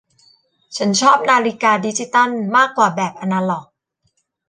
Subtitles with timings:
[0.77, 3.65] ฉันชอบนาฬิกาดิจิตัลมากกว่าแบบอนาล็อก